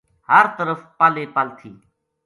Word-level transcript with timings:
ہر 0.29 0.45
طرف 0.57 0.79
پل 0.97 1.13
ہی 1.19 1.25
پل 1.35 1.47
تھی 1.59 1.71